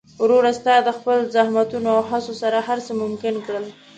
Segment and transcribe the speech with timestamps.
[0.21, 0.51] وروره!
[0.59, 3.65] ستا د خپل زحمتونو او هڅو سره هر څه ممکن کړل.